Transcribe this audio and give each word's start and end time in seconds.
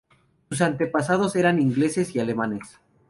Sus 0.49 0.61
antepasados 0.61 1.35
eran 1.35 1.61
ingleses 1.61 2.15
y 2.15 2.19
alemanes. 2.19 2.79